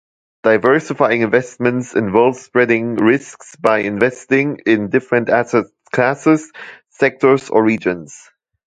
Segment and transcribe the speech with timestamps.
[0.41, 6.51] Diversifying investments involves spreading risks by investing in different asset classes,
[6.89, 8.19] sectors, or regions.